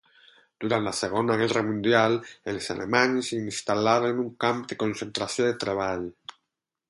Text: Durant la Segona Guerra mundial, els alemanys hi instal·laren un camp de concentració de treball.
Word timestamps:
Durant 0.63 0.85
la 0.87 0.93
Segona 0.99 1.35
Guerra 1.41 1.61
mundial, 1.67 2.15
els 2.53 2.71
alemanys 2.75 3.29
hi 3.35 3.39
instal·laren 3.41 4.23
un 4.23 4.31
camp 4.45 4.67
de 4.71 4.81
concentració 4.85 5.49
de 5.49 5.53
treball. 5.65 6.09